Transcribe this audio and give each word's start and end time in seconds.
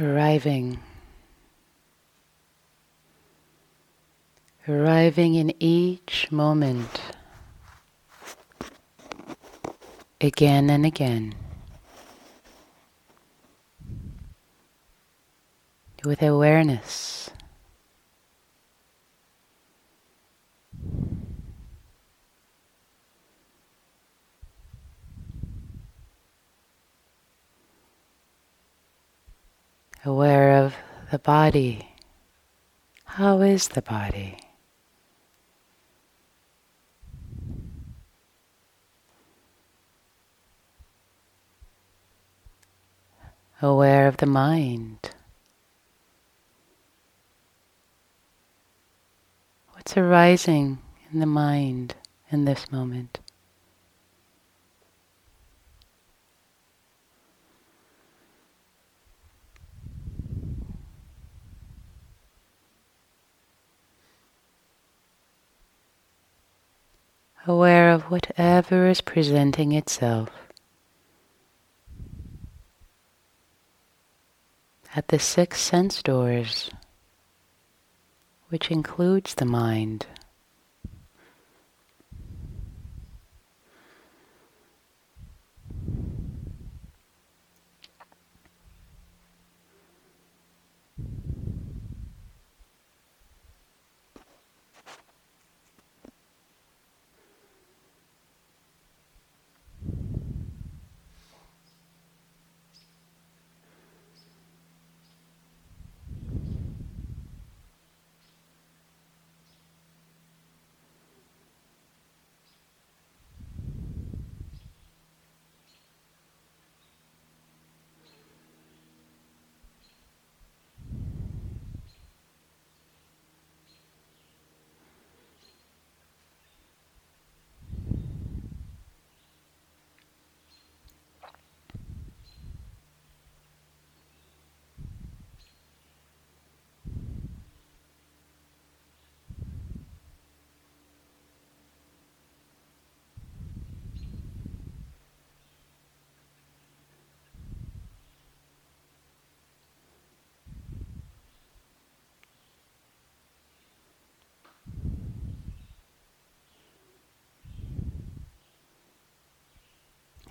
arriving, 0.00 0.78
arriving 4.68 5.34
in 5.34 5.54
each 5.60 6.30
moment, 6.32 7.00
again 10.20 10.70
and 10.70 10.84
again, 10.84 11.34
with 16.04 16.22
awareness. 16.22 17.30
aware 30.04 30.62
of 30.62 30.74
the 31.14 31.18
body. 31.20 31.94
How 33.04 33.40
is 33.40 33.68
the 33.68 33.82
body? 33.82 34.36
Aware 43.62 44.08
of 44.08 44.16
the 44.16 44.26
mind. 44.26 45.10
What's 49.70 49.96
arising 49.96 50.78
in 51.12 51.20
the 51.20 51.26
mind 51.26 51.94
in 52.32 52.44
this 52.44 52.72
moment? 52.72 53.20
Aware 67.46 67.90
of 67.90 68.02
whatever 68.04 68.88
is 68.88 69.00
presenting 69.00 69.72
itself. 69.72 70.30
At 74.96 75.08
the 75.08 75.18
six 75.18 75.60
sense 75.60 76.02
doors, 76.02 76.70
which 78.48 78.70
includes 78.70 79.34
the 79.34 79.44
mind. 79.44 80.06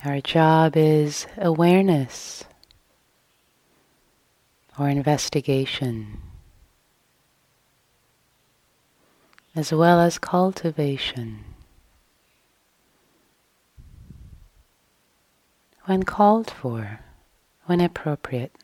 Our 0.06 0.20
job 0.20 0.76
is 0.76 1.28
awareness 1.38 2.44
or 4.78 4.90
investigation, 4.90 6.20
as 9.56 9.72
well 9.72 10.02
as 10.02 10.20
cultivation. 10.20 11.46
When 15.86 16.04
called 16.04 16.52
for, 16.52 17.00
when 17.66 17.80
appropriate. 17.80 18.63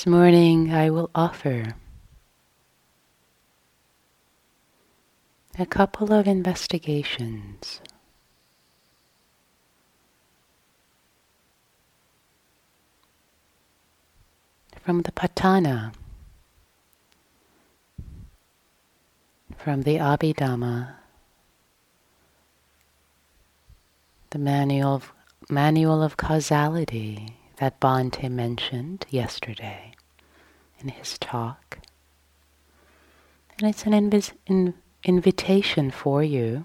This 0.00 0.06
morning 0.06 0.72
I 0.72 0.88
will 0.88 1.10
offer 1.14 1.74
a 5.58 5.66
couple 5.66 6.10
of 6.10 6.26
investigations. 6.26 7.82
From 14.80 15.02
the 15.02 15.12
Patthana, 15.12 15.92
from 19.58 19.82
the 19.82 19.96
Abhidhamma, 19.96 20.94
the 24.30 24.38
manual 24.38 24.94
of, 24.94 25.12
manual 25.50 26.02
of 26.02 26.16
causality 26.16 27.36
that 27.60 27.78
Bhante 27.78 28.30
mentioned 28.30 29.04
yesterday 29.10 29.92
in 30.80 30.88
his 30.88 31.18
talk. 31.18 31.78
And 33.58 33.68
it's 33.68 33.84
an 33.84 33.92
invis- 33.92 34.32
in- 34.46 34.72
invitation 35.04 35.90
for 35.90 36.24
you. 36.24 36.64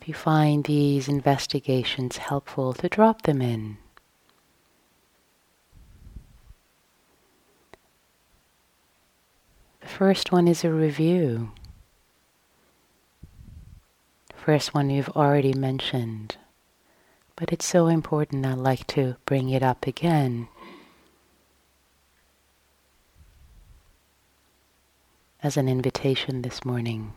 If 0.00 0.08
you 0.08 0.14
find 0.14 0.64
these 0.64 1.06
investigations 1.06 2.16
helpful, 2.16 2.72
to 2.74 2.88
drop 2.88 3.22
them 3.22 3.40
in. 3.40 3.78
The 9.80 9.86
first 9.86 10.32
one 10.32 10.48
is 10.48 10.64
a 10.64 10.72
review. 10.72 11.52
First 14.34 14.74
one 14.74 14.90
you've 14.90 15.10
already 15.10 15.54
mentioned. 15.54 16.38
But 17.36 17.52
it's 17.52 17.66
so 17.66 17.86
important, 17.86 18.46
I'd 18.46 18.58
like 18.58 18.86
to 18.88 19.16
bring 19.26 19.48
it 19.50 19.62
up 19.62 19.86
again. 19.86 20.48
As 25.42 25.56
an 25.56 25.68
invitation 25.68 26.42
this 26.42 26.64
morning. 26.64 27.12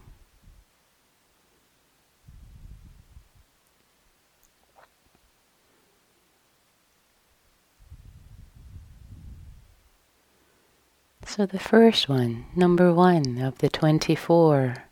So 11.26 11.46
the 11.46 11.60
first 11.60 12.08
one, 12.08 12.46
number 12.56 12.94
one 12.94 13.40
of 13.40 13.58
the 13.58 13.68
24 13.68 14.86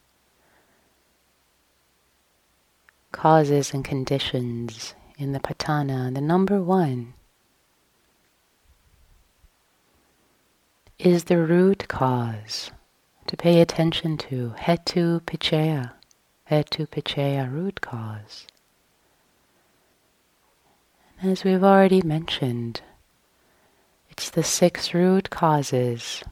causes 3.11 3.73
and 3.73 3.85
conditions 3.85 4.93
in 5.17 5.31
the 5.31 5.39
Patthana, 5.39 6.13
the 6.13 6.21
number 6.21 6.61
one 6.61 7.13
is 10.99 11.25
the 11.25 11.37
root 11.37 11.87
cause 11.87 12.71
to 13.27 13.37
pay 13.37 13.61
attention 13.61 14.17
to? 14.17 14.53
Hetu 14.57 15.21
Paccaya. 15.21 15.91
Hetu 16.49 16.87
Paccaya, 16.87 17.51
root 17.51 17.81
cause. 17.81 18.47
As 21.21 21.43
we've 21.43 21.63
already 21.63 22.01
mentioned, 22.01 22.81
it's 24.09 24.29
the 24.29 24.43
six 24.43 24.93
root 24.93 25.29
causes 25.29 26.23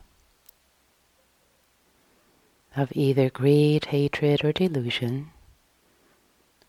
of 2.75 2.91
either 2.93 3.29
greed, 3.29 3.85
hatred, 3.85 4.43
or 4.43 4.51
delusion, 4.51 5.31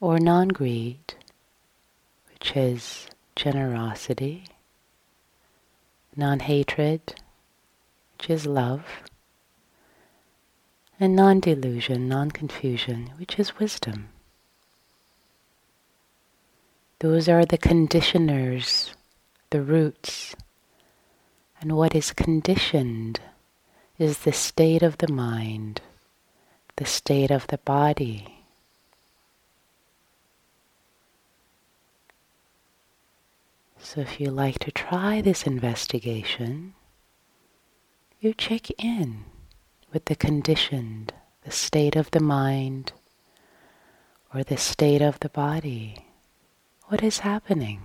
or 0.00 0.18
non 0.18 0.48
greed, 0.48 1.14
which 2.42 2.56
is 2.56 3.06
generosity, 3.36 4.44
non 6.16 6.40
hatred, 6.40 7.14
which 8.18 8.28
is 8.28 8.46
love, 8.46 8.84
and 10.98 11.14
non 11.14 11.38
delusion, 11.38 12.08
non 12.08 12.32
confusion, 12.32 13.12
which 13.16 13.38
is 13.38 13.60
wisdom. 13.60 14.08
Those 16.98 17.28
are 17.28 17.44
the 17.44 17.58
conditioners, 17.58 18.92
the 19.50 19.62
roots. 19.62 20.34
And 21.60 21.76
what 21.76 21.94
is 21.94 22.10
conditioned 22.10 23.20
is 24.00 24.18
the 24.18 24.32
state 24.32 24.82
of 24.82 24.98
the 24.98 25.12
mind, 25.12 25.80
the 26.74 26.86
state 26.86 27.30
of 27.30 27.46
the 27.46 27.58
body. 27.58 28.31
So 33.84 34.00
if 34.00 34.20
you 34.20 34.30
like 34.30 34.60
to 34.60 34.70
try 34.70 35.20
this 35.20 35.42
investigation, 35.42 36.74
you 38.20 38.32
check 38.32 38.70
in 38.78 39.24
with 39.92 40.04
the 40.04 40.14
conditioned, 40.14 41.12
the 41.44 41.50
state 41.50 41.96
of 41.96 42.10
the 42.12 42.20
mind, 42.20 42.92
or 44.32 44.44
the 44.44 44.56
state 44.56 45.02
of 45.02 45.18
the 45.20 45.28
body. 45.28 46.06
What 46.86 47.02
is 47.02 47.18
happening? 47.18 47.82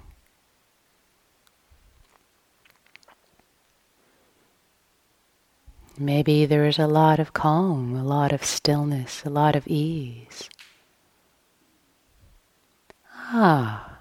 Maybe 5.98 6.46
there 6.46 6.68
is 6.68 6.78
a 6.78 6.88
lot 6.88 7.20
of 7.20 7.34
calm, 7.34 7.96
a 7.96 8.04
lot 8.04 8.32
of 8.32 8.46
stillness, 8.46 9.24
a 9.26 9.32
lot 9.32 9.56
of 9.56 9.68
ease. 9.68 10.48
Ah, 13.12 13.97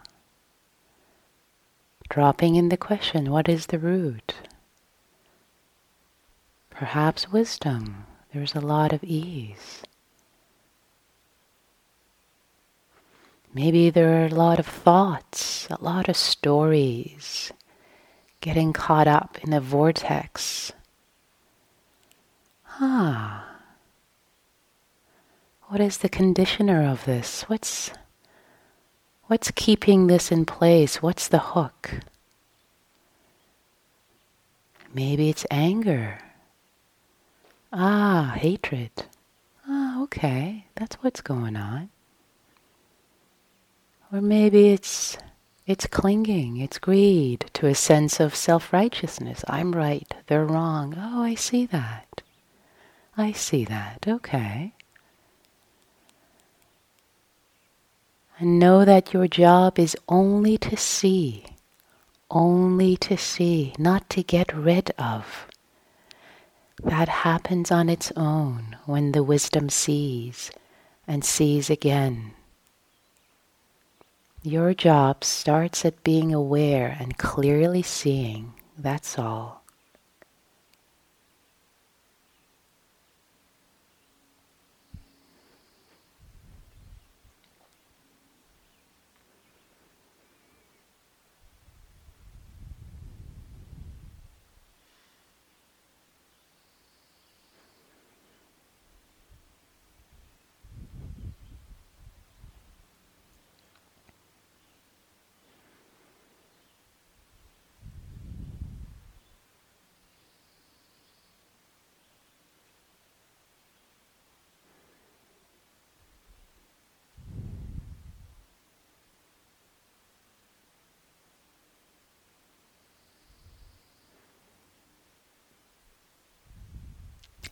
dropping 2.09 2.57
in 2.57 2.69
the 2.69 2.77
question, 2.77 3.31
what 3.31 3.49
is 3.49 3.67
the 3.67 3.79
root? 3.79 4.35
Perhaps 6.71 7.33
wisdom. 7.33 8.05
There's 8.33 8.55
a 8.55 8.61
lot 8.61 8.93
of 8.93 9.03
ease. 9.03 9.83
Maybe 13.55 13.89
there 13.89 14.23
are 14.23 14.27
a 14.27 14.35
lot 14.35 14.59
of 14.59 14.67
thoughts, 14.67 15.67
a 15.71 15.83
lot 15.83 16.09
of 16.09 16.17
stories, 16.17 17.51
getting 18.41 18.73
caught 18.73 19.09
up 19.09 19.39
in 19.43 19.53
a 19.53 19.61
vortex 19.61 20.73
Ah. 22.79 23.57
What 25.69 25.81
is 25.81 25.99
the 25.99 26.11
conditioner 26.11 26.87
of 26.87 27.07
this? 27.07 27.43
What's 27.45 27.91
what's 29.27 29.51
keeping 29.53 30.07
this 30.07 30.33
in 30.33 30.45
place? 30.45 31.03
What's 31.03 31.29
the 31.29 31.39
hook? 31.39 32.01
Maybe 34.95 35.29
it's 35.29 35.47
anger. 35.51 36.19
Ah, 37.73 38.35
hatred. 38.37 38.91
Ah, 39.69 40.03
okay. 40.05 40.67
That's 40.77 40.97
what's 40.97 41.21
going 41.21 41.57
on. 41.57 41.91
Or 44.13 44.21
maybe 44.21 44.69
it's 44.69 45.19
it's 45.67 45.87
clinging, 45.89 46.59
it's 46.59 46.79
greed 46.79 47.51
to 47.55 47.67
a 47.67 47.75
sense 47.75 48.21
of 48.21 48.37
self-righteousness. 48.37 49.45
I'm 49.49 49.73
right, 49.73 50.15
they're 50.29 50.45
wrong. 50.45 50.95
Oh, 50.97 51.23
I 51.23 51.35
see 51.35 51.67
that. 51.67 52.23
I 53.17 53.33
see 53.33 53.65
that. 53.65 54.05
Okay. 54.07 54.73
And 58.39 58.59
know 58.59 58.85
that 58.85 59.15
your 59.15 59.27
job 59.27 59.79
is 59.79 59.97
only 60.09 60.59
to 60.59 60.77
see, 60.77 61.47
only 62.31 62.97
to 62.99 63.17
see, 63.17 63.75
not 63.79 64.11
to 64.11 64.23
get 64.23 64.55
rid 64.55 64.91
of. 64.99 65.47
That 66.83 67.09
happens 67.09 67.71
on 67.71 67.89
its 67.89 68.13
own 68.15 68.77
when 68.85 69.13
the 69.13 69.23
wisdom 69.23 69.71
sees 69.71 70.51
and 71.07 71.25
sees 71.25 71.71
again. 71.71 72.33
Your 74.43 74.75
job 74.75 75.25
starts 75.25 75.85
at 75.85 76.05
being 76.05 76.35
aware 76.35 76.97
and 77.01 77.17
clearly 77.19 77.83
seeing, 77.83 78.53
that's 78.79 79.19
all. 79.19 79.66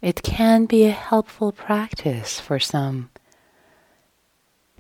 It 0.02 0.22
can 0.22 0.66
be 0.66 0.84
a 0.84 0.90
helpful 0.90 1.52
practice 1.52 2.40
for 2.40 2.58
some 2.58 3.10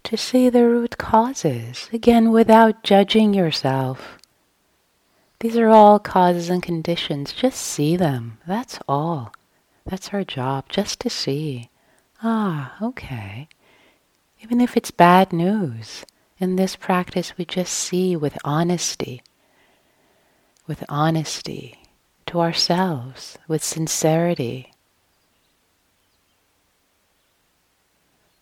to 0.04 0.16
see 0.18 0.50
the 0.50 0.68
root 0.68 0.98
causes, 0.98 1.88
again, 1.92 2.30
without 2.30 2.82
judging 2.82 3.32
yourself. 3.32 4.18
These 5.40 5.56
are 5.56 5.68
all 5.68 5.98
causes 5.98 6.50
and 6.50 6.62
conditions. 6.62 7.32
Just 7.32 7.60
see 7.60 7.96
them. 7.96 8.38
That's 8.46 8.78
all. 8.86 9.32
That's 9.86 10.10
our 10.12 10.22
job, 10.24 10.68
just 10.68 11.00
to 11.00 11.10
see. 11.10 11.70
Ah, 12.22 12.76
okay. 12.82 13.48
Even 14.42 14.60
if 14.60 14.76
it's 14.76 14.90
bad 14.90 15.32
news, 15.32 16.04
in 16.38 16.56
this 16.56 16.76
practice 16.76 17.38
we 17.38 17.46
just 17.46 17.72
see 17.72 18.14
with 18.14 18.36
honesty, 18.44 19.22
with 20.66 20.84
honesty 20.88 21.78
to 22.26 22.40
ourselves, 22.40 23.38
with 23.48 23.64
sincerity. 23.64 24.73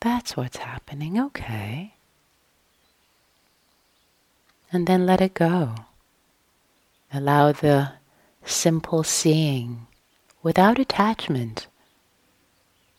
That's 0.03 0.37
what's 0.37 0.57
happening, 0.57 1.17
okay. 1.21 1.95
And 4.73 4.89
then 4.89 5.07
let 5.07 5.21
it 5.21 5.33
go. 5.33 5.77
Allow 7.15 7.53
the 7.53 7.93
simple 8.45 9.05
seeing 9.05 9.87
without 10.43 10.81
attachment 10.81 11.69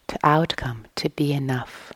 to 0.07 0.17
outcome 0.23 0.85
to 0.95 1.09
be 1.09 1.33
enough. 1.33 1.91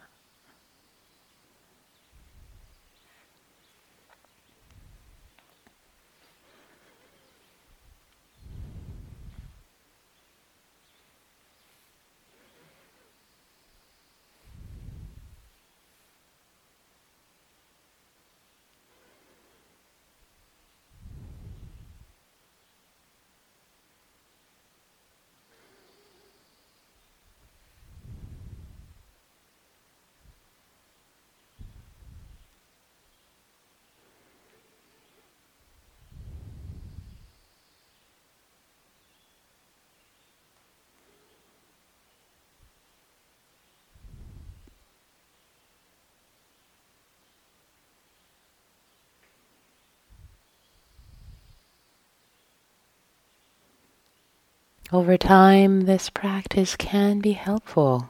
Over 54.91 55.17
time, 55.17 55.81
this 55.81 56.09
practice 56.09 56.77
can 56.77 57.19
be 57.19 57.33
helpful 57.33 58.09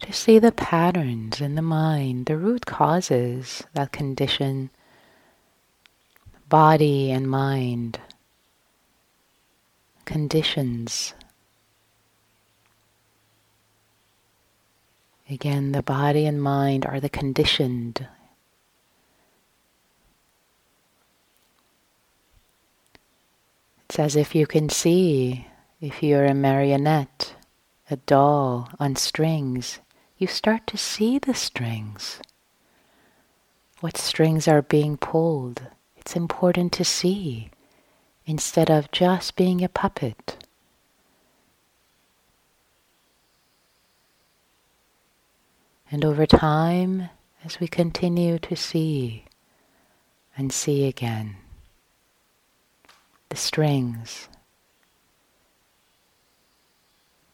to 0.00 0.12
see 0.12 0.40
the 0.40 0.50
patterns 0.50 1.40
in 1.40 1.54
the 1.54 1.62
mind, 1.62 2.26
the 2.26 2.36
root 2.36 2.66
causes 2.66 3.62
that 3.74 3.92
condition 3.92 4.70
body 6.48 7.12
and 7.12 7.30
mind, 7.30 8.00
conditions. 10.04 11.14
Again, 15.28 15.70
the 15.70 15.82
body 15.82 16.26
and 16.26 16.42
mind 16.42 16.84
are 16.84 16.98
the 16.98 17.08
conditioned. 17.08 18.08
As 24.00 24.16
if 24.16 24.34
you 24.34 24.46
can 24.46 24.70
see, 24.70 25.46
if 25.78 26.02
you're 26.02 26.24
a 26.24 26.34
marionette, 26.34 27.34
a 27.90 27.96
doll 27.96 28.70
on 28.80 28.96
strings, 28.96 29.78
you 30.16 30.26
start 30.26 30.66
to 30.66 30.78
see 30.78 31.18
the 31.18 31.34
strings. 31.34 32.18
What 33.80 33.98
strings 33.98 34.48
are 34.48 34.62
being 34.62 34.96
pulled? 34.96 35.62
It's 35.98 36.16
important 36.16 36.72
to 36.72 36.84
see 36.84 37.50
instead 38.24 38.70
of 38.70 38.90
just 38.90 39.36
being 39.36 39.62
a 39.62 39.68
puppet. 39.68 40.46
And 45.90 46.06
over 46.06 46.24
time, 46.24 47.10
as 47.44 47.60
we 47.60 47.68
continue 47.68 48.38
to 48.38 48.56
see 48.56 49.24
and 50.36 50.52
see 50.52 50.86
again, 50.86 51.36
the 53.30 53.36
strings 53.36 54.28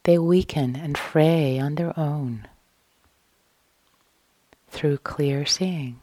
they 0.06 0.18
weaken 0.18 0.76
and 0.76 0.96
fray 0.96 1.58
on 1.58 1.74
their 1.74 1.98
own 1.98 2.46
through 4.68 4.98
clear 4.98 5.44
seeing. 5.44 5.98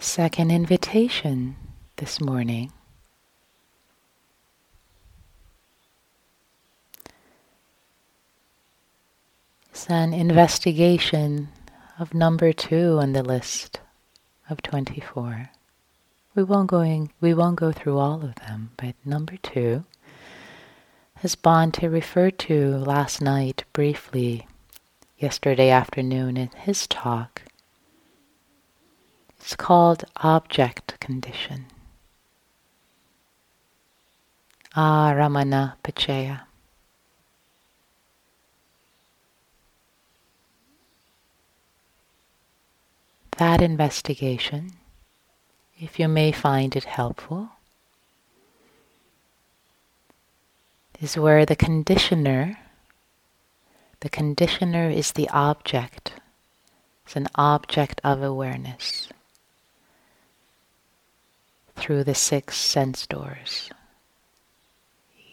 Second 0.00 0.52
invitation 0.52 1.56
this 1.96 2.20
morning 2.20 2.72
is 9.74 9.86
an 9.88 10.14
investigation 10.14 11.48
of 11.98 12.14
number 12.14 12.52
two 12.52 12.98
on 13.00 13.12
the 13.12 13.24
list 13.24 13.80
of 14.48 14.62
24. 14.62 15.50
We 16.36 16.44
won't 16.44 16.70
going 16.70 17.10
we 17.20 17.34
won't 17.34 17.56
go 17.56 17.72
through 17.72 17.98
all 17.98 18.22
of 18.22 18.36
them, 18.36 18.70
but 18.76 18.94
number 19.04 19.36
2 19.38 19.84
as 21.24 21.34
Bhante 21.34 21.90
referred 21.90 22.38
to 22.38 22.76
last 22.76 23.20
night 23.20 23.64
briefly 23.72 24.46
yesterday 25.18 25.70
afternoon 25.70 26.36
in 26.36 26.50
his 26.50 26.86
talk 26.86 27.42
it's 29.40 29.56
called 29.56 30.04
object 30.16 30.98
condition. 31.00 31.66
Ah, 34.74 35.12
Arammana 35.12 35.74
Paccaya. 35.82 36.42
That 43.38 43.62
investigation, 43.62 44.72
if 45.78 45.98
you 45.98 46.08
may 46.08 46.32
find 46.32 46.74
it 46.74 46.84
helpful, 46.84 47.50
is 51.00 51.16
where 51.16 51.46
the 51.46 51.54
conditioner, 51.54 52.58
the 54.00 54.08
conditioner 54.08 54.90
is 54.90 55.12
the 55.12 55.28
object, 55.30 56.14
it's 57.06 57.14
an 57.14 57.28
object 57.36 58.00
of 58.02 58.22
awareness 58.22 59.08
through 61.78 62.04
the 62.04 62.14
six 62.14 62.56
sense 62.56 63.06
doors. 63.06 63.70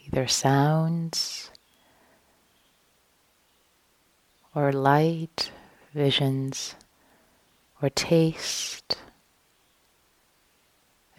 Either 0.06 0.28
sounds 0.28 1.50
or 4.54 4.72
light, 4.72 5.52
visions 5.94 6.76
or 7.82 7.90
taste, 7.90 8.98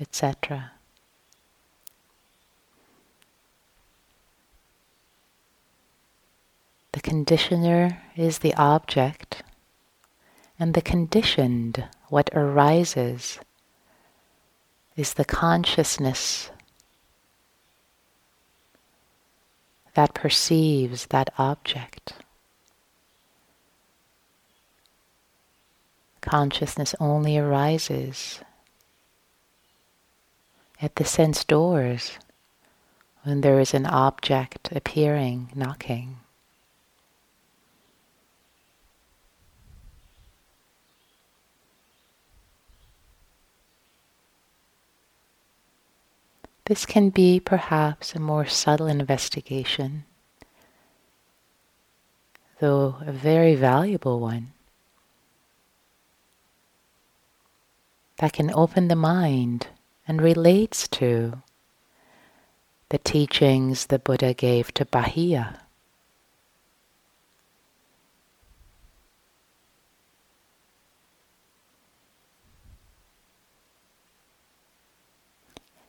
etc. 0.01 0.73
The 6.93 7.01
conditioner 7.01 8.03
is 8.17 8.39
the 8.39 8.55
object, 8.55 9.43
and 10.59 10.73
the 10.73 10.81
conditioned, 10.81 11.85
what 12.09 12.31
arises 12.33 13.39
is 14.97 15.15
the 15.15 15.25
consciousness 15.25 16.51
that 19.95 20.15
perceives 20.15 21.07
that 21.07 21.33
object. 21.39 22.15
Consciousness 26.21 26.95
only 26.99 27.39
arises 27.39 28.41
at 30.83 30.97
the 30.97 31.05
sense 31.05 31.45
doors 31.45 32.19
when 33.23 33.41
there 33.41 33.61
is 33.61 33.75
an 33.75 33.87
object 33.87 34.71
appearing, 34.73 35.51
knocking. 35.55 36.17
This 46.67 46.85
can 46.85 47.11
be 47.11 47.39
perhaps 47.39 48.15
a 48.15 48.19
more 48.19 48.45
subtle 48.45 48.89
investigation, 48.89 50.05
though 52.59 52.97
a 53.01 53.13
very 53.13 53.55
valuable 53.55 54.19
one, 54.19 54.53
that 58.19 58.33
can 58.33 58.53
open 58.53 58.89
the 58.89 58.97
mind 58.97 59.69
and 60.09 60.21
relates 60.21 60.89
to 60.89 61.41
the 62.89 62.99
teachings 62.99 63.87
the 63.87 64.01
Buddha 64.01 64.35
gave 64.35 64.75
to 64.75 64.85
Bahiya. 64.85 65.59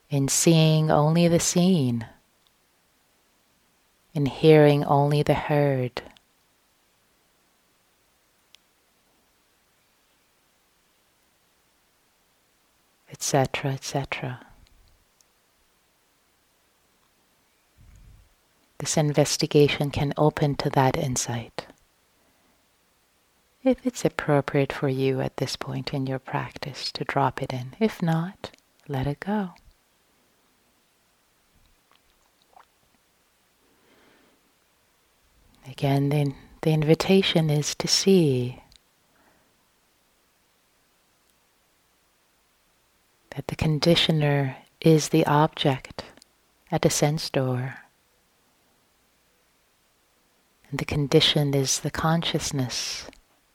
In 0.09 0.27
seeing 0.27 0.89
only 0.89 1.27
the 1.27 1.39
seen, 1.39 2.05
in 4.13 4.25
hearing 4.25 4.83
only 4.85 5.23
the 5.23 5.33
heard. 5.33 6.01
etc., 13.17 13.73
etc. 13.73 14.39
This 18.77 18.95
investigation 18.95 19.89
can 19.89 20.13
open 20.17 20.55
to 20.57 20.69
that 20.69 20.95
insight. 20.95 21.65
If 23.63 23.85
it's 23.85 24.05
appropriate 24.05 24.71
for 24.71 24.87
you 24.87 25.19
at 25.19 25.37
this 25.37 25.55
point 25.55 25.93
in 25.93 26.05
your 26.05 26.19
practice 26.19 26.91
to 26.91 27.03
drop 27.03 27.41
it 27.41 27.51
in. 27.51 27.75
If 27.79 28.03
not, 28.03 28.51
let 28.87 29.07
it 29.07 29.19
go. 29.19 29.53
Again, 35.69 36.09
the, 36.09 36.33
the 36.61 36.71
invitation 36.71 37.49
is 37.49 37.75
to 37.75 37.87
see 37.87 38.63
that 43.35 43.47
the 43.47 43.55
conditioner 43.55 44.57
is 44.79 45.09
the 45.09 45.25
object 45.25 46.05
at 46.71 46.85
a 46.85 46.89
sense 46.89 47.29
door. 47.29 47.75
And 50.69 50.79
the 50.79 50.85
condition 50.85 51.53
is 51.53 51.81
the 51.81 51.91
consciousness 51.91 53.07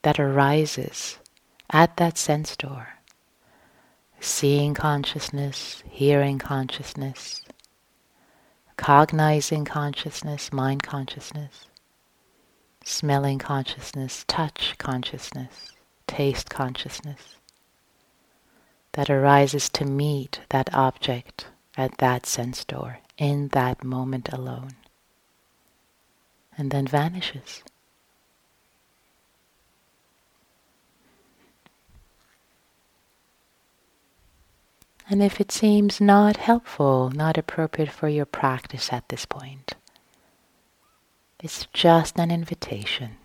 that 0.02 0.20
arises 0.20 1.18
at 1.70 1.96
that 1.96 2.18
sense 2.18 2.56
door. 2.56 2.88
Seeing 4.20 4.74
consciousness, 4.74 5.82
hearing 5.88 6.38
consciousness, 6.38 7.42
cognizing 8.76 9.64
consciousness, 9.64 10.52
mind 10.52 10.82
consciousness 10.82 11.66
smelling 12.84 13.38
consciousness, 13.38 14.24
touch 14.28 14.76
consciousness, 14.78 15.72
taste 16.06 16.50
consciousness 16.50 17.36
that 18.92 19.10
arises 19.10 19.68
to 19.70 19.84
meet 19.84 20.40
that 20.50 20.72
object 20.74 21.46
at 21.76 21.98
that 21.98 22.26
sense 22.26 22.64
door 22.64 22.98
in 23.16 23.48
that 23.48 23.82
moment 23.82 24.28
alone 24.32 24.74
and 26.56 26.70
then 26.70 26.86
vanishes. 26.86 27.62
And 35.08 35.22
if 35.22 35.40
it 35.40 35.50
seems 35.52 36.00
not 36.00 36.36
helpful, 36.36 37.10
not 37.10 37.36
appropriate 37.36 37.90
for 37.90 38.08
your 38.08 38.24
practice 38.24 38.92
at 38.92 39.08
this 39.08 39.26
point, 39.26 39.74
it's 41.42 41.66
just 41.72 42.18
an 42.18 42.30
invitation. 42.30 43.16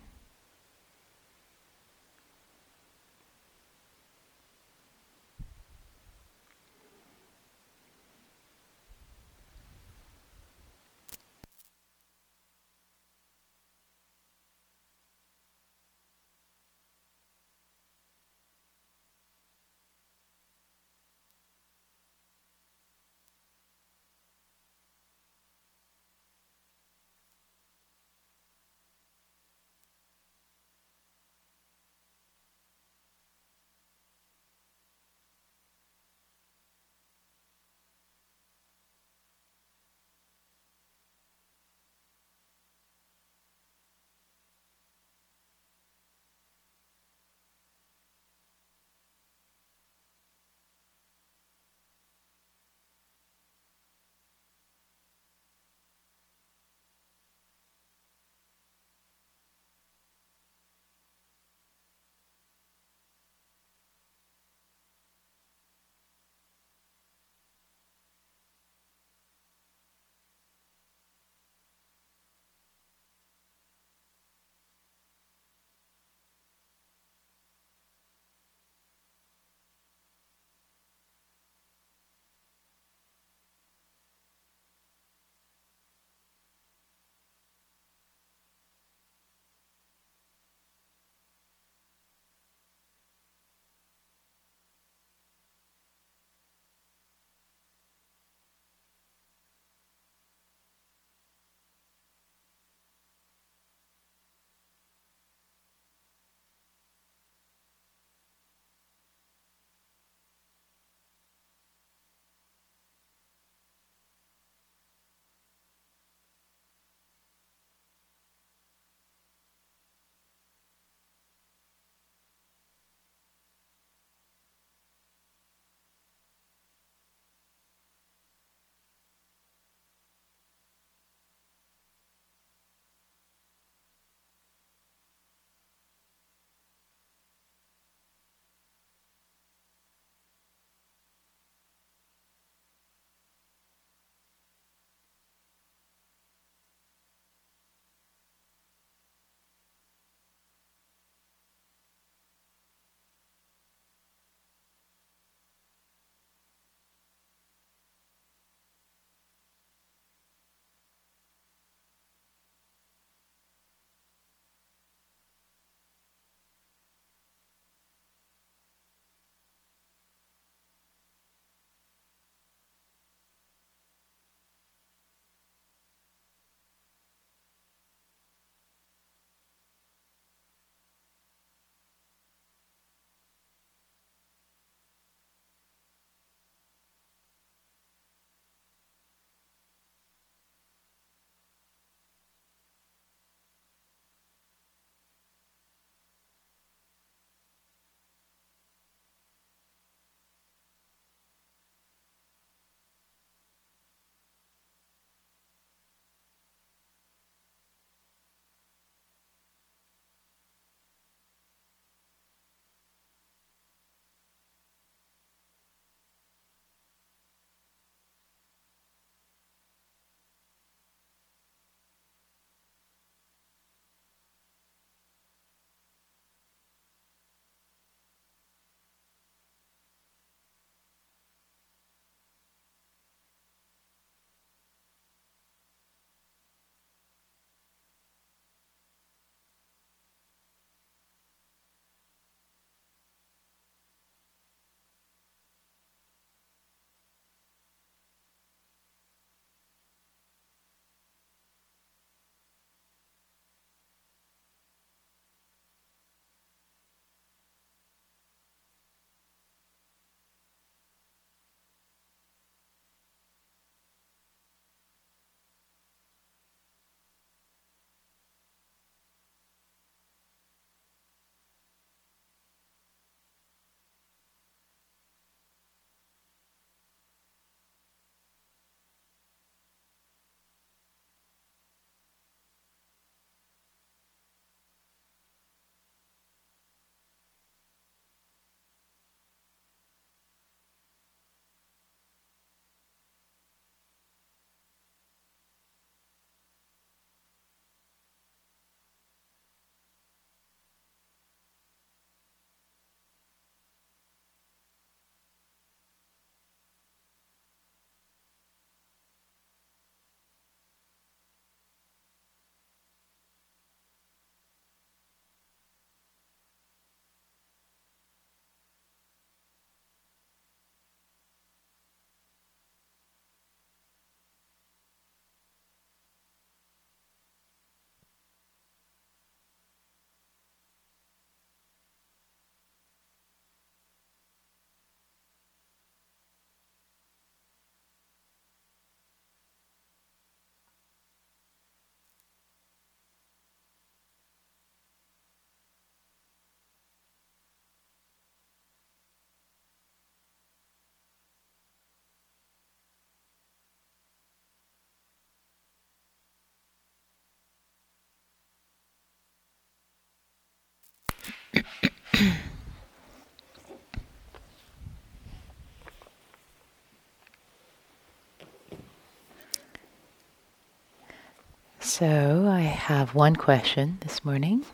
So 371.98 372.46
I 372.48 372.60
have 372.60 373.16
one 373.16 373.34
question 373.34 373.98
this 374.02 374.24
morning. 374.24 374.64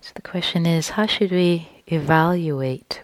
So 0.00 0.10
the 0.14 0.22
question 0.22 0.64
is 0.64 0.88
how 0.88 1.04
should 1.04 1.30
we 1.30 1.68
evaluate 1.88 3.02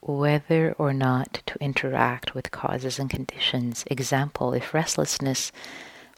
whether 0.00 0.76
or 0.78 0.92
not 0.92 1.42
to 1.46 1.60
interact 1.60 2.32
with 2.32 2.52
causes 2.52 3.00
and 3.00 3.10
conditions? 3.10 3.82
Example, 3.88 4.52
if 4.52 4.72
restlessness 4.72 5.50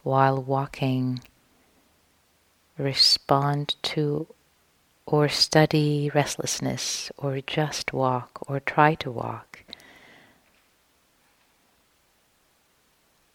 while 0.03 0.42
walking 0.42 1.20
respond 2.77 3.77
to 3.94 4.27
or 5.07 5.31
study 5.31 6.11
restlessness 6.14 7.11
or 7.16 7.40
just 7.40 7.94
walk 7.94 8.40
or 8.46 8.61
try 8.61 8.94
to 8.96 9.11
walk? 9.11 9.52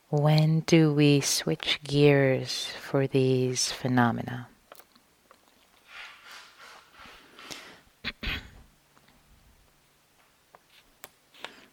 When 0.10 0.62
do 0.62 0.93
we 0.93 1.20
switch 1.20 1.82
gears 1.84 2.70
for 2.80 3.08
these 3.08 3.74
phenomena? 3.74 4.48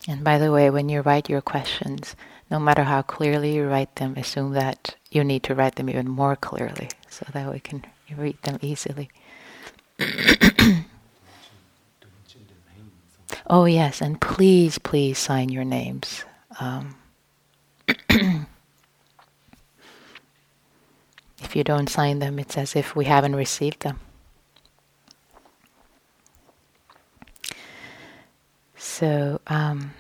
and 0.09 0.25
by 0.25 0.39
the 0.39 0.51
way, 0.51 0.69
when 0.69 0.89
you 0.89 1.01
write 1.03 1.31
your 1.31 1.41
questions, 1.41 2.17
no 2.51 2.59
matter 2.59 2.83
how 2.83 3.03
clearly 3.03 3.55
you 3.55 3.69
write 3.69 3.95
them, 3.97 4.17
assume 4.17 4.55
that 4.55 4.97
you 5.13 5.23
need 5.23 5.45
to 5.45 5.55
write 5.55 5.77
them 5.77 5.89
even 5.89 6.09
more 6.09 6.35
clearly 6.35 6.89
so 7.09 7.25
that 7.33 7.53
we 7.53 7.61
can 7.61 7.85
read 8.17 8.43
them 8.43 8.59
easily. 8.61 9.11
oh, 13.47 13.65
yes, 13.67 14.01
and 14.01 14.21
please, 14.21 14.79
please 14.79 15.19
sign 15.19 15.51
your 15.51 15.63
names. 15.65 16.25
Um, 16.59 16.97
if 21.45 21.55
you 21.55 21.65
don't 21.65 21.89
sign 21.89 22.19
them, 22.19 22.39
it's 22.39 22.57
as 22.57 22.75
if 22.75 22.97
we 22.97 23.05
haven't 23.05 23.37
received 23.37 23.81
them. 23.83 24.01
So, 28.77 29.41
um, 29.47 29.93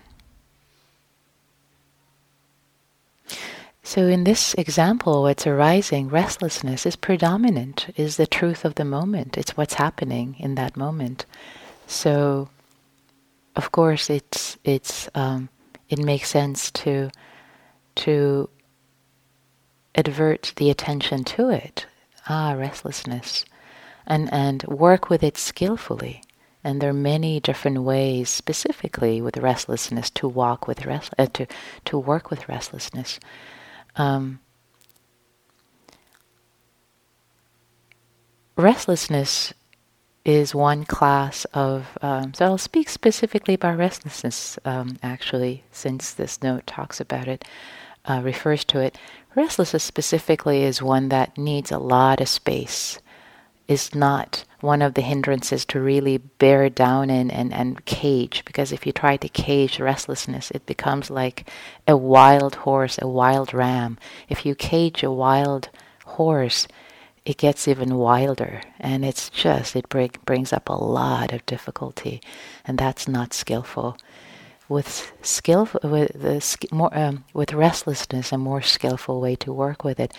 So, 3.86 4.08
in 4.08 4.24
this 4.24 4.54
example, 4.54 5.22
what's 5.22 5.46
arising, 5.46 6.08
restlessness, 6.08 6.86
is 6.86 6.96
predominant, 6.96 7.92
is 7.96 8.16
the 8.16 8.26
truth 8.26 8.64
of 8.64 8.74
the 8.74 8.84
moment. 8.84 9.36
It's 9.36 9.56
what's 9.56 9.74
happening 9.74 10.36
in 10.38 10.54
that 10.54 10.76
moment. 10.76 11.26
So, 11.86 12.48
of 13.54 13.70
course, 13.72 14.08
it's 14.08 14.56
it's 14.64 15.08
um, 15.14 15.48
it 15.90 15.98
makes 15.98 16.30
sense 16.30 16.70
to 16.82 17.10
to 17.96 18.48
advert 19.94 20.52
the 20.56 20.70
attention 20.70 21.24
to 21.24 21.50
it. 21.50 21.86
Ah, 22.28 22.52
restlessness, 22.52 23.44
and 24.06 24.32
and 24.32 24.62
work 24.64 25.10
with 25.10 25.22
it 25.22 25.36
skillfully. 25.36 26.22
And 26.66 26.80
there 26.80 26.90
are 26.90 26.94
many 26.94 27.40
different 27.40 27.82
ways, 27.82 28.30
specifically 28.30 29.20
with 29.20 29.36
restlessness, 29.36 30.08
to 30.10 30.26
walk 30.26 30.66
with 30.66 30.86
rest, 30.86 31.12
uh, 31.18 31.26
to 31.34 31.46
to 31.84 31.98
work 31.98 32.30
with 32.30 32.48
restlessness. 32.48 33.20
Um, 33.96 34.40
restlessness 38.56 39.52
is 40.24 40.54
one 40.54 40.84
class 40.84 41.44
of. 41.52 41.98
Um, 42.00 42.32
so 42.32 42.46
I'll 42.46 42.58
speak 42.58 42.88
specifically 42.88 43.54
about 43.54 43.76
restlessness, 43.76 44.58
um, 44.64 44.96
actually, 45.02 45.64
since 45.70 46.12
this 46.12 46.42
note 46.42 46.66
talks 46.66 46.98
about 46.98 47.28
it, 47.28 47.44
uh, 48.06 48.20
refers 48.22 48.64
to 48.66 48.80
it. 48.80 48.98
Restlessness 49.34 49.84
specifically 49.84 50.62
is 50.62 50.82
one 50.82 51.08
that 51.08 51.36
needs 51.36 51.72
a 51.72 51.78
lot 51.78 52.20
of 52.20 52.28
space, 52.28 52.98
is 53.66 53.94
not 53.94 54.44
one 54.64 54.80
of 54.80 54.94
the 54.94 55.02
hindrances 55.02 55.64
to 55.66 55.78
really 55.78 56.16
bear 56.16 56.70
down 56.70 57.10
in 57.10 57.30
and, 57.30 57.52
and 57.52 57.84
cage 57.84 58.42
because 58.46 58.72
if 58.72 58.86
you 58.86 58.92
try 58.92 59.14
to 59.14 59.28
cage 59.28 59.78
restlessness 59.78 60.50
it 60.52 60.64
becomes 60.64 61.10
like 61.10 61.50
a 61.86 61.94
wild 61.94 62.54
horse 62.54 62.98
a 63.02 63.06
wild 63.06 63.52
ram 63.52 63.98
if 64.26 64.46
you 64.46 64.54
cage 64.54 65.02
a 65.02 65.12
wild 65.12 65.68
horse 66.06 66.66
it 67.26 67.36
gets 67.36 67.68
even 67.68 67.96
wilder 67.96 68.62
and 68.80 69.04
it's 69.04 69.28
just 69.28 69.76
it 69.76 69.88
break, 69.90 70.24
brings 70.24 70.50
up 70.50 70.68
a 70.70 70.72
lot 70.72 71.30
of 71.30 71.44
difficulty 71.44 72.22
and 72.66 72.78
that's 72.78 73.06
not 73.06 73.34
skillful 73.34 73.98
with 74.68 75.12
skill 75.22 75.68
with 75.82 76.12
the 76.12 76.66
more 76.72 76.96
um, 76.96 77.24
with 77.34 77.52
restlessness 77.52 78.32
a 78.32 78.38
more 78.38 78.62
skillful 78.62 79.20
way 79.20 79.36
to 79.36 79.52
work 79.52 79.84
with 79.84 80.00
it 80.00 80.12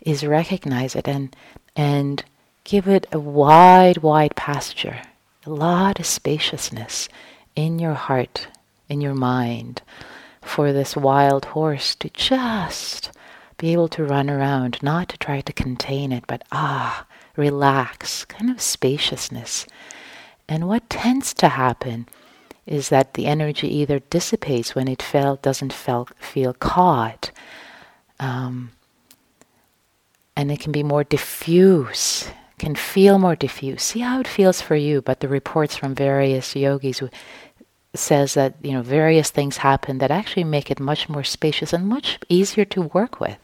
is 0.00 0.24
recognize 0.24 0.94
it 0.94 1.08
and 1.08 1.34
and 1.74 2.24
Give 2.64 2.86
it 2.86 3.06
a 3.10 3.18
wide, 3.18 3.98
wide 3.98 4.36
pasture, 4.36 5.02
a 5.44 5.50
lot 5.50 5.98
of 5.98 6.06
spaciousness 6.06 7.08
in 7.56 7.78
your 7.78 7.94
heart, 7.94 8.48
in 8.88 9.00
your 9.00 9.14
mind, 9.14 9.82
for 10.42 10.72
this 10.72 10.94
wild 10.94 11.46
horse 11.46 11.94
to 11.96 12.10
just 12.10 13.10
be 13.56 13.72
able 13.72 13.88
to 13.88 14.04
run 14.04 14.30
around, 14.30 14.80
not 14.82 15.08
to 15.08 15.18
try 15.18 15.40
to 15.40 15.52
contain 15.52 16.12
it, 16.12 16.24
but 16.28 16.44
ah, 16.52 17.06
relax, 17.34 18.24
kind 18.26 18.50
of 18.50 18.60
spaciousness. 18.60 19.66
And 20.48 20.68
what 20.68 20.88
tends 20.90 21.34
to 21.34 21.48
happen 21.48 22.08
is 22.70 22.88
that 22.88 23.12
the 23.14 23.26
energy 23.26 23.68
either 23.68 23.98
dissipates 23.98 24.74
when 24.74 24.88
it 24.88 25.02
feel, 25.02 25.36
doesn't 25.36 25.74
feel, 25.74 26.08
feel 26.18 26.54
caught, 26.54 27.30
um, 28.18 28.70
and 30.34 30.50
it 30.50 30.60
can 30.60 30.72
be 30.72 30.82
more 30.82 31.04
diffuse 31.04 32.30
can 32.60 32.74
feel 32.74 33.18
more 33.18 33.34
diffuse. 33.34 33.82
See 33.82 34.00
how 34.00 34.20
it 34.20 34.28
feels 34.28 34.60
for 34.60 34.76
you. 34.76 35.00
But 35.00 35.20
the 35.20 35.28
reports 35.28 35.76
from 35.76 35.94
various 35.94 36.54
yogis 36.54 37.02
says 37.94 38.34
that 38.34 38.54
you 38.62 38.72
know 38.72 38.82
various 38.82 39.30
things 39.30 39.56
happen 39.56 39.98
that 39.98 40.12
actually 40.12 40.44
make 40.44 40.70
it 40.70 40.78
much 40.78 41.08
more 41.08 41.24
spacious 41.24 41.72
and 41.72 41.88
much 41.88 42.18
easier 42.28 42.64
to 42.66 42.82
work 42.82 43.18
with. 43.18 43.38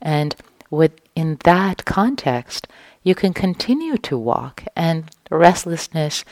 And 0.00 0.36
with 0.70 0.92
in 1.16 1.38
that 1.44 1.84
context, 1.84 2.68
you 3.02 3.14
can 3.14 3.32
continue 3.32 3.96
to 3.98 4.18
walk, 4.18 4.64
and 4.76 5.10
restlessness 5.30 6.24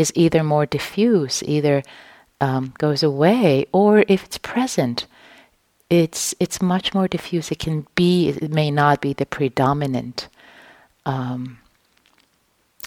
is 0.00 0.12
either 0.14 0.42
more 0.42 0.66
diffuse, 0.66 1.42
either 1.44 1.82
um, 2.40 2.72
goes 2.78 3.02
away, 3.02 3.66
or 3.72 4.04
if 4.08 4.24
it's 4.24 4.38
present, 4.38 5.06
it's 5.88 6.34
it's 6.40 6.62
much 6.62 6.94
more 6.94 7.08
diffuse. 7.08 7.50
It 7.50 7.58
can 7.58 7.86
be, 7.94 8.28
it 8.28 8.50
may 8.50 8.70
not 8.70 9.00
be 9.00 9.12
the 9.12 9.26
predominant 9.26 10.28
um, 11.04 11.58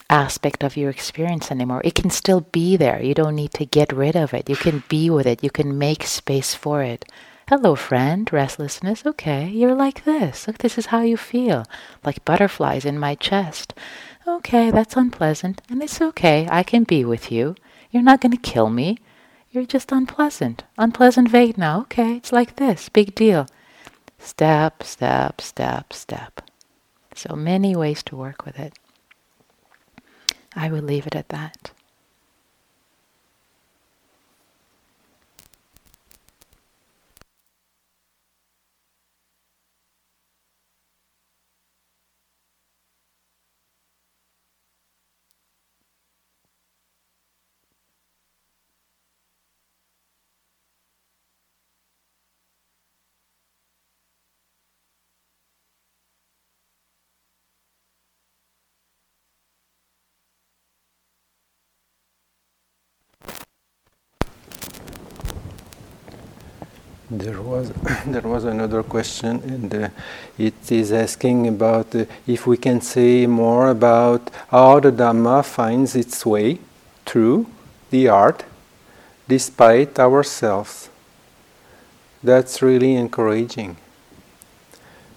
aspect 0.10 0.64
of 0.64 0.78
your 0.78 0.90
experience 0.90 1.52
anymore. 1.52 1.82
It 1.84 1.96
can 1.96 2.10
still 2.10 2.42
be 2.42 2.78
there. 2.78 3.02
You 3.02 3.14
don't 3.14 3.36
need 3.36 3.54
to 3.54 3.66
get 3.66 3.92
rid 3.92 4.16
of 4.16 4.34
it. 4.34 4.50
You 4.50 4.56
can 4.56 4.84
be 4.90 5.10
with 5.10 5.26
it. 5.26 5.44
You 5.44 5.50
can 5.50 5.78
make 5.78 6.04
space 6.04 6.56
for 6.56 6.82
it. 6.82 7.06
Hello, 7.50 7.76
friend. 7.76 8.32
Restlessness. 8.32 9.06
Okay, 9.06 9.50
you're 9.50 9.76
like 9.76 10.06
this. 10.06 10.48
Look, 10.48 10.60
this 10.60 10.78
is 10.78 10.88
how 10.88 11.02
you 11.02 11.18
feel. 11.18 11.66
Like 12.06 12.24
butterflies 12.26 12.86
in 12.86 12.98
my 12.98 13.16
chest. 13.16 13.74
Okay, 14.26 14.72
that's 14.72 14.96
unpleasant. 14.96 15.62
And 15.70 15.84
it's 15.84 16.02
okay. 16.02 16.48
I 16.50 16.64
can 16.64 16.84
be 16.84 17.04
with 17.04 17.32
you. 17.32 17.56
You're 17.92 18.04
not 18.04 18.22
going 18.22 18.32
to 18.32 18.38
kill 18.38 18.70
me. 18.70 18.98
You're 19.52 19.66
just 19.66 19.92
unpleasant. 19.92 20.64
Unpleasant 20.78 21.30
Vedana. 21.30 21.82
Okay, 21.82 22.16
it's 22.16 22.32
like 22.32 22.56
this. 22.56 22.90
Big 22.90 23.14
deal. 23.14 23.48
Step, 24.18 24.84
step, 24.84 25.42
step, 25.42 25.92
step. 25.92 26.42
So 27.14 27.36
many 27.36 27.76
ways 27.76 28.02
to 28.04 28.16
work 28.16 28.46
with 28.46 28.58
it. 28.58 28.74
I 30.56 30.70
will 30.70 30.82
leave 30.82 31.06
it 31.06 31.16
at 31.16 31.30
that. 31.30 31.72
There 67.16 67.44
was 67.44 67.70
there 68.08 68.24
was 68.24 68.44
another 68.44 68.82
question, 68.82 69.40
and 69.46 69.76
uh, 69.76 69.90
it 70.36 70.72
is 70.72 70.92
asking 70.92 71.48
about 71.48 71.94
uh, 71.94 72.06
if 72.26 72.48
we 72.48 72.58
can 72.58 72.82
say 72.82 73.28
more 73.28 73.70
about 73.70 74.32
how 74.50 74.80
the 74.80 74.92
Dhamma 74.92 75.46
finds 75.46 75.96
its 75.96 76.26
way 76.26 76.58
through 77.06 77.46
the 77.92 78.08
art, 78.08 78.46
despite 79.28 80.00
ourselves. 80.00 80.90
That's 82.24 82.64
really 82.64 82.96
encouraging. 82.96 83.78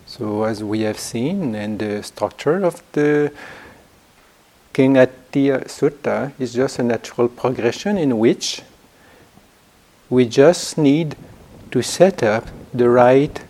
So, 0.05 0.45
as 0.45 0.63
we 0.63 0.81
have 0.83 0.99
seen, 0.99 1.55
and 1.55 1.79
the 1.79 2.03
structure 2.03 2.63
of 2.63 2.83
the 2.93 3.33
Kimatthiya 4.75 5.65
Sutta 5.65 6.33
is 6.39 6.53
just 6.53 6.79
a 6.79 6.83
natural 6.83 7.29
progression 7.29 7.97
in 7.97 8.19
which 8.19 8.61
we 10.11 10.27
just 10.27 10.77
need 10.77 11.17
to 11.71 11.83
set 11.83 12.23
up 12.23 12.47
the 12.73 12.89
right 12.89 13.43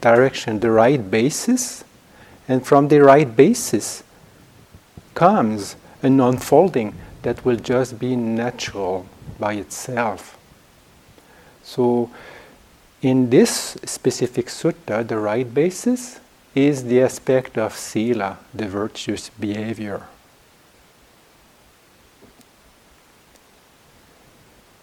direction, 0.00 0.60
the 0.60 0.70
right 0.70 1.10
basis, 1.10 1.84
and 2.48 2.66
from 2.66 2.88
the 2.88 3.02
right 3.02 3.36
basis 3.36 4.02
comes 5.14 5.76
an 6.02 6.20
unfolding 6.20 6.94
that 7.22 7.44
will 7.44 7.56
just 7.56 7.98
be 7.98 8.16
natural 8.16 9.06
by 9.38 9.54
itself. 9.54 10.38
So, 11.62 12.10
in 13.02 13.30
this 13.30 13.76
specific 13.84 14.46
sutta, 14.46 15.06
the 15.06 15.18
right 15.18 15.52
basis 15.52 16.20
is 16.54 16.84
the 16.84 17.02
aspect 17.02 17.56
of 17.56 17.74
sila, 17.76 18.38
the 18.52 18.66
virtuous 18.66 19.30
behavior. 19.30 20.02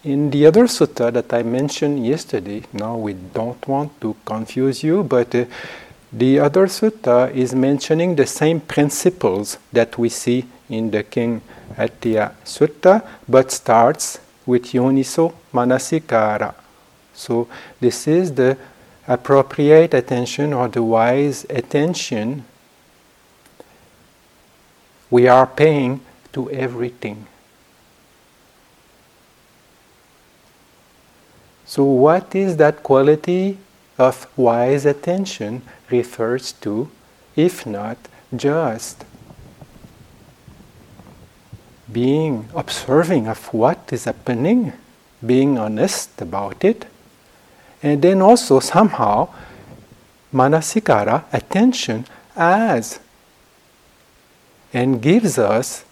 In 0.04 0.30
the 0.30 0.46
other 0.46 0.66
sutta 0.66 1.12
that 1.12 1.34
I 1.34 1.42
mentioned 1.42 2.06
yesterday, 2.06 2.64
now 2.72 2.96
we 2.98 3.14
don't 3.14 3.68
want 3.68 4.00
to 4.02 4.16
confuse 4.26 4.84
you, 4.84 5.04
but 5.04 5.34
uh, 5.34 5.46
the 6.14 6.40
other 6.40 6.68
sutta 6.68 7.34
is 7.34 7.56
mentioning 7.56 8.16
the 8.16 8.28
same 8.28 8.60
principles 8.62 9.58
that 9.74 9.98
we 9.98 10.10
see 10.10 10.46
in 10.70 10.92
the 10.92 11.04
King 11.04 11.42
Attiya 11.76 12.34
Sutta, 12.46 13.06
but 13.28 13.52
starts 13.52 14.20
with 14.46 14.66
Yoniso 14.66 15.34
Manasikara. 15.52 16.54
So, 17.14 17.48
this 17.80 18.08
is 18.08 18.36
the 18.36 18.56
appropriate 19.08 19.94
attention 19.96 20.54
or 20.54 20.68
the 20.68 20.84
wise 20.84 21.46
attention 21.50 22.46
we 25.10 25.28
are 25.28 25.48
paying 25.48 26.02
to 26.34 26.52
everything. 26.52 27.26
So, 31.78 31.84
what 31.84 32.34
is 32.34 32.58
that 32.58 32.82
quality 32.82 33.60
of 34.00 34.26
wise 34.36 34.84
attention 34.84 35.62
refers 35.92 36.52
to, 36.54 36.90
if 37.36 37.68
not 37.68 37.98
just? 38.36 39.06
Being 41.92 42.50
observing 42.56 43.28
of 43.28 43.54
what 43.54 43.94
is 43.94 44.06
happening, 44.06 44.74
being 45.24 45.60
honest 45.60 46.20
about 46.20 46.66
it, 46.66 46.88
and 47.84 48.02
then 48.02 48.24
also 48.24 48.60
somehow 48.60 49.30
manasikara, 50.34 51.26
attention, 51.32 52.08
as 52.36 53.00
and 54.74 55.00
gives 55.00 55.38
us 55.38 55.86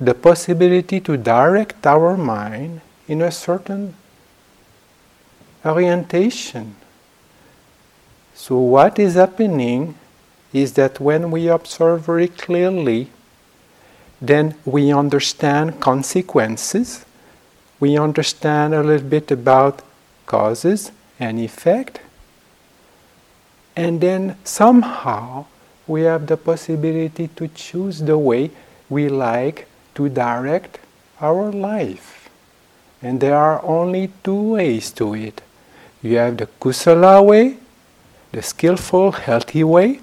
the 0.00 0.12
possibility 0.12 0.98
to 0.98 1.16
direct 1.16 1.86
our 1.86 2.16
mind 2.16 2.80
in 3.06 3.22
a 3.22 3.30
certain 3.30 3.94
orientation. 5.64 6.76
So, 8.34 8.58
what 8.58 8.98
is 8.98 9.14
happening 9.14 9.94
is 10.52 10.72
that 10.74 10.98
when 10.98 11.30
we 11.30 11.48
observe 11.48 12.02
very 12.02 12.28
clearly, 12.28 13.08
then 14.20 14.54
we 14.64 14.92
understand 14.92 15.80
consequences, 15.80 17.04
we 17.78 17.98
understand 17.98 18.74
a 18.74 18.82
little 18.82 19.08
bit 19.08 19.30
about 19.30 19.82
causes 20.26 20.90
and 21.18 21.38
effect, 21.38 22.00
and 23.76 24.00
then 24.00 24.36
somehow 24.44 25.46
we 25.86 26.02
have 26.02 26.26
the 26.26 26.36
possibility 26.36 27.28
to 27.28 27.48
choose 27.48 28.00
the 28.00 28.18
way 28.18 28.50
we 28.88 29.08
like 29.08 29.66
to 29.94 30.08
direct 30.08 30.78
our 31.20 31.52
life. 31.52 32.28
And 33.02 33.20
there 33.20 33.36
are 33.36 33.64
only 33.64 34.10
two 34.22 34.52
ways 34.52 34.90
to 34.92 35.14
it 35.14 35.42
you 36.02 36.16
have 36.16 36.36
the 36.36 36.46
kusala 36.46 37.24
way, 37.24 37.56
the 38.32 38.42
skillful, 38.42 39.12
healthy 39.12 39.64
way, 39.64 40.00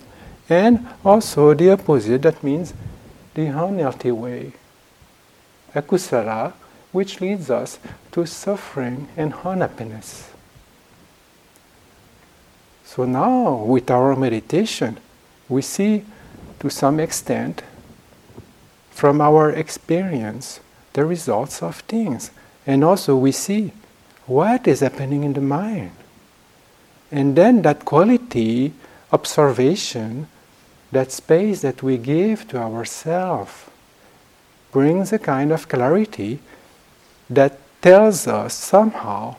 and 0.50 0.88
also 1.04 1.54
the 1.54 1.72
opposite, 1.72 2.22
that 2.22 2.44
means 2.44 2.74
the 3.34 3.48
unhealthy 3.48 4.12
way. 4.12 4.54
Akusala, 5.74 6.54
which 6.92 7.22
leads 7.22 7.50
us 7.50 7.80
to 8.12 8.26
suffering 8.26 9.08
and 9.18 9.34
unhappiness. 9.44 10.32
So 12.86 13.06
now, 13.06 13.56
with 13.56 13.92
our 13.92 14.16
meditation, 14.16 14.98
we 15.50 15.62
see 15.62 16.06
to 16.60 16.70
some 16.70 17.00
extent 17.00 17.62
from 18.90 19.22
our 19.22 19.52
experience 19.52 20.60
the 20.94 21.06
results 21.06 21.62
of 21.62 21.76
things. 21.82 22.32
And 22.66 22.84
also, 22.84 23.16
we 23.16 23.32
see 23.32 23.72
what 24.28 24.68
is 24.68 24.82
happening 24.82 25.24
in 25.24 25.34
the 25.34 25.42
mind. 25.42 25.92
And 27.12 27.36
then 27.36 27.62
that 27.62 27.86
quality, 27.86 28.74
observation, 29.12 30.28
that 30.92 31.12
space 31.12 31.62
that 31.62 31.82
we 31.82 31.98
give 31.98 32.48
to 32.50 32.58
ourselves 32.58 33.66
brings 34.72 35.14
a 35.14 35.20
kind 35.20 35.52
of 35.52 35.68
clarity 35.68 36.40
that 37.30 37.58
tells 37.82 38.28
us 38.28 38.54
somehow 38.54 39.36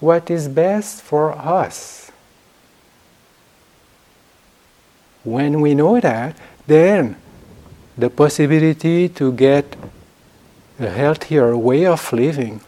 what 0.00 0.30
is 0.30 0.48
best 0.48 1.02
for 1.02 1.32
us. 1.32 2.10
When 5.22 5.60
we 5.60 5.74
know 5.74 6.00
that, 6.00 6.36
then 6.66 7.16
the 7.96 8.10
possibility 8.10 9.08
to 9.10 9.32
get 9.32 9.76
a 10.78 10.90
healthier 10.90 11.56
way 11.56 11.86
of 11.86 12.12
living 12.12 12.60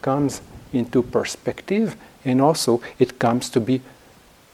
comes 0.00 0.40
into 0.72 1.02
perspective, 1.02 1.96
and 2.24 2.40
also 2.40 2.80
it 2.98 3.18
comes 3.18 3.50
to 3.50 3.60
be 3.60 3.80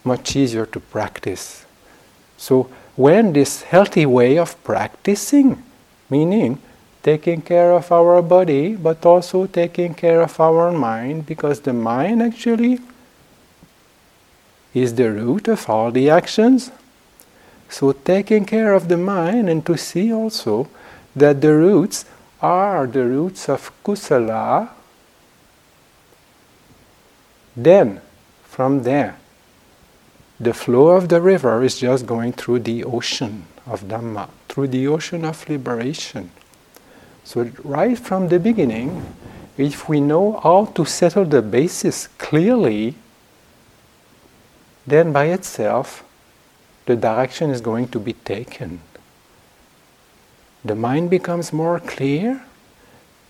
much 0.05 0.37
easier 0.37 0.67
to 0.67 0.81
practice. 0.81 1.67
So, 2.37 2.71
when 2.97 3.33
this 3.33 3.63
healthy 3.63 4.07
way 4.07 4.39
of 4.39 4.63
practicing, 4.65 5.63
meaning 6.11 6.61
taking 7.03 7.43
care 7.43 7.73
of 7.73 7.93
our 7.93 8.23
body, 8.23 8.75
but 8.75 9.05
also 9.07 9.47
taking 9.47 9.95
care 9.95 10.21
of 10.21 10.41
our 10.41 10.73
mind, 10.73 11.27
because 11.27 11.61
the 11.61 11.73
mind 11.73 12.23
actually 12.23 12.81
is 14.75 14.95
the 14.95 15.11
root 15.11 15.49
of 15.49 15.69
all 15.69 15.91
the 15.91 16.11
actions. 16.11 16.71
So, 17.69 17.93
taking 17.93 18.45
care 18.47 18.75
of 18.75 18.89
the 18.89 18.97
mind 18.97 19.49
and 19.49 19.65
to 19.67 19.77
see 19.77 20.13
also 20.13 20.69
that 21.15 21.41
the 21.41 21.55
roots 21.55 22.05
are 22.41 22.87
the 22.87 23.05
roots 23.05 23.49
of 23.49 23.71
kusala, 23.85 24.71
then, 27.65 28.01
from 28.45 28.85
there, 28.85 29.19
the 30.39 30.55
flow 30.55 30.91
of 30.91 31.09
the 31.09 31.21
river 31.21 31.65
is 31.65 31.79
just 31.79 32.07
going 32.07 32.33
through 32.33 32.61
the 32.61 32.85
ocean 32.85 33.47
of 33.67 33.83
Dhamma, 33.83 34.29
through 34.49 34.69
the 34.69 34.87
ocean 34.87 35.25
of 35.25 35.49
liberation. 35.49 36.31
So, 37.25 37.51
right 37.65 37.99
from 37.99 38.29
the 38.29 38.39
beginning, 38.39 39.05
if 39.57 39.89
we 39.89 40.01
know 40.01 40.39
how 40.39 40.67
to 40.67 40.85
settle 40.85 41.25
the 41.25 41.43
basis 41.43 42.07
clearly, 42.19 42.95
then 44.87 45.13
by 45.13 45.25
itself, 45.27 46.05
the 46.87 46.95
direction 46.95 47.51
is 47.51 47.61
going 47.61 47.89
to 47.89 47.99
be 47.99 48.13
taken. 48.13 48.81
The 50.65 50.77
mind 50.77 51.11
becomes 51.11 51.53
more 51.53 51.81
clear. 51.81 52.45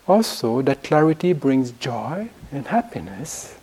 Also, 0.07 0.61
that 0.63 0.85
clarity 0.85 1.33
brings 1.33 1.71
joy 1.73 2.29
and 2.53 2.67
happiness 2.67 3.58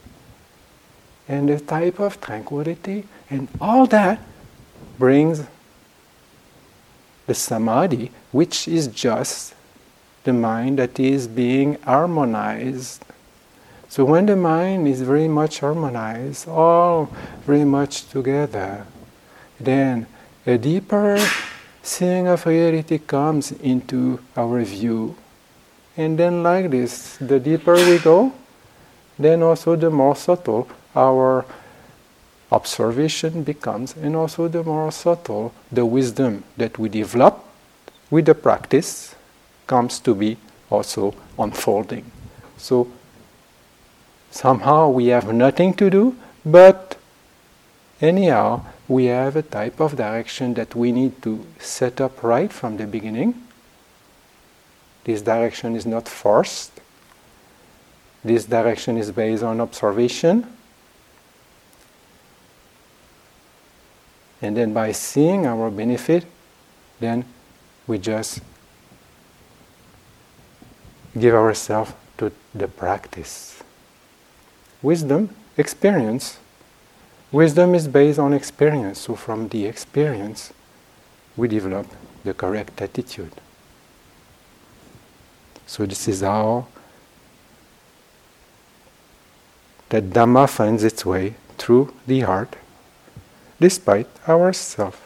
and 1.27 1.49
a 1.49 1.59
type 1.59 1.99
of 1.99 2.21
tranquility, 2.21 3.05
and 3.29 3.47
all 3.59 3.85
that 3.87 4.19
brings 4.97 5.43
the 7.25 7.33
samadhi, 7.33 8.11
which 8.31 8.67
is 8.67 8.87
just 8.87 9.53
the 10.23 10.33
mind 10.33 10.79
that 10.79 10.99
is 10.99 11.27
being 11.27 11.81
harmonized. 11.81 13.03
So 13.89 14.03
when 14.03 14.25
the 14.25 14.35
mind 14.35 14.87
is 14.87 15.01
very 15.01 15.27
much 15.27 15.59
harmonized, 15.59 16.47
all 16.47 17.09
very 17.45 17.65
much 17.65 18.09
together, 18.09 18.85
then 19.59 20.05
a 20.45 20.57
deeper 20.57 21.17
seeing 21.81 22.27
of 22.27 22.45
reality 22.45 22.97
comes 22.97 23.51
into 23.51 24.19
our 24.35 24.61
view. 24.63 25.15
And 25.97 26.17
then, 26.17 26.43
like 26.43 26.71
this, 26.71 27.15
the 27.17 27.39
deeper 27.39 27.75
we 27.75 27.99
go, 27.99 28.33
then 29.17 29.41
also 29.41 29.75
the 29.75 29.89
more 29.89 30.15
subtle 30.15 30.67
our 30.95 31.45
observation 32.51 33.43
becomes, 33.43 33.95
and 33.95 34.15
also 34.15 34.47
the 34.47 34.63
more 34.63 34.91
subtle 34.91 35.53
the 35.71 35.85
wisdom 35.85 36.43
that 36.57 36.77
we 36.77 36.89
develop 36.89 37.43
with 38.09 38.25
the 38.25 38.35
practice 38.35 39.15
comes 39.67 39.99
to 39.99 40.13
be 40.13 40.37
also 40.69 41.13
unfolding. 41.37 42.11
So 42.57 42.87
somehow 44.31 44.89
we 44.89 45.07
have 45.07 45.33
nothing 45.33 45.73
to 45.75 45.89
do 45.89 46.15
but 46.45 46.97
anyhow, 47.99 48.61
we 48.87 49.05
have 49.05 49.35
a 49.35 49.41
type 49.41 49.79
of 49.79 49.95
direction 49.95 50.53
that 50.53 50.75
we 50.75 50.91
need 50.91 51.21
to 51.23 51.45
set 51.59 51.99
up 51.99 52.21
right 52.21 52.53
from 52.53 52.77
the 52.77 52.85
beginning. 52.85 53.33
This 55.03 55.21
direction 55.21 55.75
is 55.75 55.85
not 55.85 56.07
forced. 56.07 56.71
This 58.23 58.45
direction 58.45 58.97
is 58.97 59.11
based 59.11 59.43
on 59.43 59.59
observation. 59.59 60.54
And 64.45 64.55
then 64.55 64.73
by 64.73 64.91
seeing 64.91 65.47
our 65.47 65.71
benefit, 65.71 66.23
then 66.99 67.25
we 67.87 67.97
just 67.97 68.41
give 71.17 71.33
ourselves 71.33 71.93
to 72.19 72.31
the 72.53 72.67
practice. 72.67 73.63
Wisdom, 74.83 75.35
experience. 75.57 76.37
Wisdom 77.31 77.73
is 77.73 77.87
based 77.87 78.19
on 78.19 78.33
experience, 78.33 78.99
so 78.99 79.15
from 79.15 79.47
the 79.47 79.65
experience, 79.65 80.53
we 81.35 81.47
develop 81.47 81.87
the 82.23 82.35
correct 82.35 82.79
attitude. 82.79 83.33
So, 85.65 85.87
this 85.87 86.07
is 86.07 86.21
how 86.21 86.67
that 89.89 90.11
Dhamma 90.11 90.47
finds 90.47 90.83
its 90.83 91.03
way 91.03 91.33
through 91.57 91.91
the 92.05 92.19
heart, 92.19 92.55
despite 93.59 94.07
ourselves. 94.27 94.97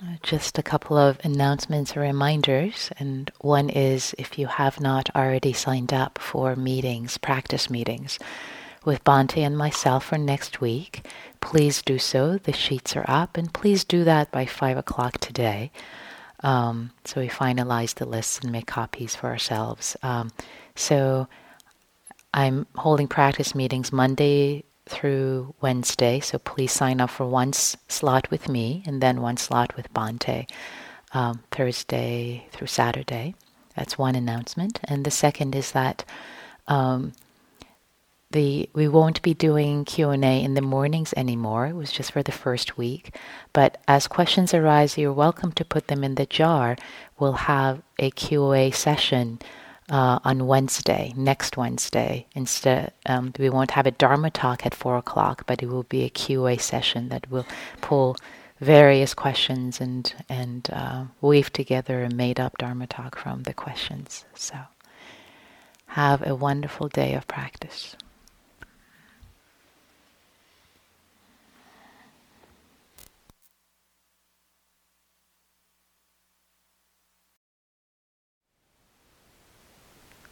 Uh, 0.00 0.16
just 0.22 0.58
a 0.58 0.62
couple 0.62 0.96
of 0.96 1.18
announcements 1.24 1.96
or 1.96 2.00
reminders. 2.00 2.90
And 2.98 3.30
one 3.40 3.68
is 3.68 4.14
if 4.16 4.38
you 4.38 4.46
have 4.46 4.80
not 4.80 5.10
already 5.16 5.52
signed 5.52 5.92
up 5.92 6.18
for 6.18 6.54
meetings, 6.54 7.18
practice 7.18 7.68
meetings 7.68 8.18
with 8.84 9.04
Bhante 9.04 9.38
and 9.38 9.56
myself 9.56 10.06
for 10.06 10.18
next 10.18 10.60
week, 10.60 11.06
please 11.40 11.82
do 11.82 11.98
so. 11.98 12.38
The 12.38 12.52
sheets 12.52 12.96
are 12.96 13.04
up, 13.08 13.36
and 13.36 13.52
please 13.52 13.84
do 13.84 14.04
that 14.04 14.30
by 14.30 14.46
5 14.46 14.78
o'clock 14.78 15.18
today. 15.18 15.70
Um, 16.42 16.92
so 17.04 17.20
we 17.20 17.28
finalize 17.28 17.94
the 17.94 18.06
lists 18.06 18.38
and 18.40 18.52
make 18.52 18.66
copies 18.66 19.14
for 19.14 19.26
ourselves. 19.26 19.96
Um, 20.02 20.30
so 20.74 21.26
I'm 22.32 22.66
holding 22.76 23.08
practice 23.08 23.54
meetings 23.54 23.92
Monday 23.92 24.64
through 24.86 25.54
Wednesday, 25.60 26.20
so 26.20 26.38
please 26.38 26.72
sign 26.72 27.00
up 27.00 27.10
for 27.10 27.26
one 27.26 27.48
s- 27.48 27.76
slot 27.88 28.30
with 28.30 28.48
me 28.48 28.82
and 28.86 29.02
then 29.02 29.20
one 29.20 29.36
slot 29.36 29.76
with 29.76 29.92
Bhante 29.92 30.48
um, 31.12 31.42
Thursday 31.50 32.46
through 32.52 32.68
Saturday. 32.68 33.34
That's 33.76 33.98
one 33.98 34.14
announcement. 34.14 34.80
And 34.84 35.04
the 35.04 35.10
second 35.10 35.54
is 35.54 35.72
that 35.72 36.04
um, 36.66 37.12
the 38.30 38.68
we 38.74 38.88
won't 38.88 39.22
be 39.22 39.32
doing 39.32 39.84
Q&A 39.84 40.42
in 40.42 40.54
the 40.54 40.60
mornings 40.60 41.14
anymore. 41.16 41.66
It 41.66 41.74
was 41.74 41.90
just 41.90 42.12
for 42.12 42.22
the 42.22 42.32
first 42.32 42.76
week. 42.76 43.16
But 43.52 43.80
as 43.88 44.06
questions 44.06 44.52
arise, 44.52 44.98
you're 44.98 45.12
welcome 45.12 45.52
to 45.52 45.64
put 45.64 45.88
them 45.88 46.04
in 46.04 46.16
the 46.16 46.26
jar. 46.26 46.76
We'll 47.18 47.32
have 47.32 47.82
a 47.98 48.10
Q&A 48.10 48.70
session 48.70 49.40
uh, 49.90 50.18
on 50.24 50.46
Wednesday, 50.46 51.14
next 51.16 51.56
Wednesday. 51.56 52.26
Instead, 52.34 52.92
um, 53.06 53.32
we 53.38 53.48
won't 53.48 53.70
have 53.72 53.86
a 53.86 53.90
Dharma 53.90 54.30
talk 54.30 54.66
at 54.66 54.74
four 54.74 54.98
o'clock, 54.98 55.44
but 55.46 55.62
it 55.62 55.68
will 55.68 55.84
be 55.84 56.04
a 56.04 56.10
QA 56.10 56.60
session 56.60 57.08
that 57.08 57.30
will 57.30 57.46
pull 57.80 58.16
various 58.60 59.14
questions 59.14 59.80
and 59.80 60.14
and 60.28 60.68
uh, 60.72 61.04
weave 61.20 61.52
together 61.52 62.02
a 62.04 62.10
made-up 62.12 62.58
Dharma 62.58 62.86
talk 62.86 63.16
from 63.16 63.44
the 63.44 63.54
questions. 63.54 64.26
So, 64.34 64.56
have 65.86 66.26
a 66.26 66.34
wonderful 66.34 66.88
day 66.88 67.14
of 67.14 67.26
practice. 67.26 67.96